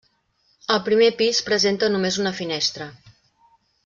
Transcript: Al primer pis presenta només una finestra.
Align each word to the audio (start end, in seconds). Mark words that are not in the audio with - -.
Al 0.75 0.79
primer 0.87 1.09
pis 1.19 1.41
presenta 1.51 1.89
només 1.97 2.17
una 2.25 2.31
finestra. 2.41 2.89